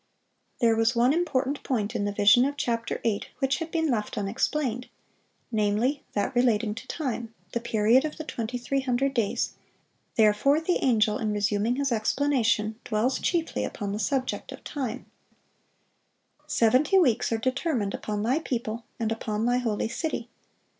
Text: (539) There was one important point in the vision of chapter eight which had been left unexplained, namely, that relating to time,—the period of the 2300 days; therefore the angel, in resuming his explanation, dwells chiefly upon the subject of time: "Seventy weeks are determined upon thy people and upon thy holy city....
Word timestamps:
(539) 0.61 0.67
There 0.67 0.79
was 0.79 0.95
one 0.95 1.13
important 1.13 1.61
point 1.61 1.95
in 1.95 2.05
the 2.05 2.11
vision 2.11 2.43
of 2.45 2.57
chapter 2.57 2.99
eight 3.03 3.27
which 3.37 3.57
had 3.59 3.69
been 3.69 3.91
left 3.91 4.17
unexplained, 4.17 4.87
namely, 5.51 6.01
that 6.13 6.33
relating 6.33 6.73
to 6.73 6.87
time,—the 6.87 7.59
period 7.59 8.03
of 8.03 8.17
the 8.17 8.23
2300 8.23 9.13
days; 9.13 9.51
therefore 10.15 10.59
the 10.59 10.79
angel, 10.83 11.19
in 11.19 11.31
resuming 11.31 11.75
his 11.75 11.91
explanation, 11.91 12.79
dwells 12.83 13.19
chiefly 13.19 13.63
upon 13.63 13.91
the 13.91 13.99
subject 13.99 14.51
of 14.51 14.63
time: 14.63 15.05
"Seventy 16.47 16.97
weeks 16.97 17.31
are 17.31 17.37
determined 17.37 17.93
upon 17.93 18.23
thy 18.23 18.39
people 18.39 18.85
and 18.99 19.11
upon 19.11 19.45
thy 19.45 19.57
holy 19.59 19.87
city.... 19.87 20.29